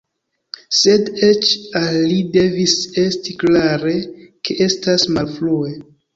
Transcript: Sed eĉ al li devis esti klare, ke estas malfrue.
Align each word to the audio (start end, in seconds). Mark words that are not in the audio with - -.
Sed 0.77 1.11
eĉ 1.27 1.51
al 1.79 1.97
li 1.97 2.15
devis 2.37 2.73
esti 3.03 3.37
klare, 3.45 3.95
ke 4.51 4.59
estas 4.71 5.07
malfrue. 5.21 5.73